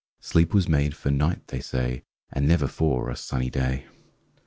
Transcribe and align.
Sleep 0.19 0.51
was 0.51 0.67
made 0.67 0.95
for 0.95 1.11
night, 1.11 1.49
they 1.49 1.59
say. 1.59 2.05
And 2.33 2.47
never 2.47 2.65
for 2.65 3.11
a 3.11 3.15
sunny 3.15 3.51
day! 3.51 3.85